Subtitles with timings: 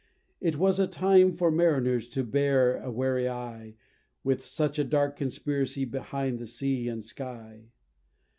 [0.39, 3.75] It was a time for mariners to bear a wary eye
[4.23, 7.65] With such a dark conspiracy between the sea and sky!